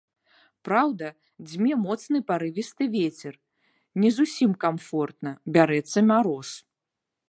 Праўда, 0.69 1.09
дзьме 1.49 1.73
моцны 1.83 2.23
парывісты 2.31 2.83
вецер, 2.97 3.33
не 4.05 4.09
зусім 4.19 4.51
камфортна, 4.67 5.31
бярэцца 5.57 5.99
мароз. 6.15 6.49